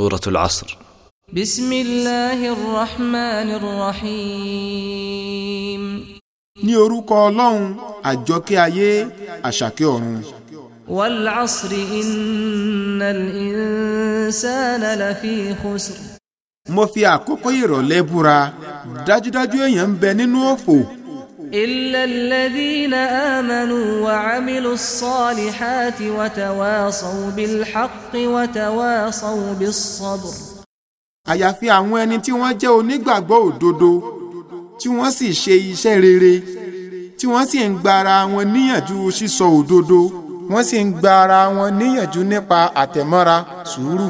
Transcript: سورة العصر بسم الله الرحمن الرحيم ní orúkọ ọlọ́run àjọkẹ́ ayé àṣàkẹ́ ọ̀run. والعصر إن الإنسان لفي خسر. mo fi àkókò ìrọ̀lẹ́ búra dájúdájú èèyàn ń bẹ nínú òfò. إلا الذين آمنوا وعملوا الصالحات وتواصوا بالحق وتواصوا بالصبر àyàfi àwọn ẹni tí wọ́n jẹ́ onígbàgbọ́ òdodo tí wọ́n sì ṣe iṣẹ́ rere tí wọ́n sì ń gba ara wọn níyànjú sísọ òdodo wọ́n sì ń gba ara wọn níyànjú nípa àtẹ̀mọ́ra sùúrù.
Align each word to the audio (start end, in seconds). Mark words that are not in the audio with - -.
سورة 0.00 0.20
العصر 0.26 0.78
بسم 1.32 1.72
الله 1.72 2.48
الرحمن 2.52 3.48
الرحيم 3.60 5.82
ní 6.64 6.72
orúkọ 6.80 7.14
ọlọ́run 7.28 7.64
àjọkẹ́ 8.12 8.58
ayé 8.66 8.90
àṣàkẹ́ 9.48 9.86
ọ̀run. 9.94 10.22
والعصر 10.96 11.68
إن 12.00 13.00
الإنسان 13.14 14.82
لفي 15.02 15.36
خسر. 15.60 15.96
mo 16.74 16.84
fi 16.92 17.00
àkókò 17.14 17.48
ìrọ̀lẹ́ 17.62 18.02
búra 18.10 18.38
dájúdájú 19.06 19.58
èèyàn 19.66 19.90
ń 19.92 19.96
bẹ 20.02 20.10
nínú 20.18 20.38
òfò. 20.54 20.76
إلا 21.54 22.04
الذين 22.04 22.94
آمنوا 22.94 24.04
وعملوا 24.06 24.74
الصالحات 24.74 26.02
وتواصوا 26.02 27.30
بالحق 27.30 28.12
وتواصوا 28.14 29.54
بالصبر 29.58 30.34
àyàfi 31.32 31.66
àwọn 31.78 31.98
ẹni 32.04 32.16
tí 32.24 32.32
wọ́n 32.40 32.52
jẹ́ 32.62 32.70
onígbàgbọ́ 32.78 33.38
òdodo 33.48 33.92
tí 34.78 34.88
wọ́n 34.96 35.10
sì 35.18 35.26
ṣe 35.42 35.54
iṣẹ́ 35.72 35.96
rere 36.04 36.34
tí 37.18 37.24
wọ́n 37.32 37.44
sì 37.50 37.58
ń 37.68 37.72
gba 37.80 37.90
ara 38.00 38.16
wọn 38.32 38.46
níyànjú 38.54 38.96
sísọ 39.18 39.46
òdodo 39.58 40.00
wọ́n 40.50 40.64
sì 40.68 40.76
ń 40.84 40.88
gba 40.98 41.10
ara 41.22 41.40
wọn 41.56 41.70
níyànjú 41.80 42.20
nípa 42.30 42.58
àtẹ̀mọ́ra 42.82 43.36
sùúrù. 43.70 44.08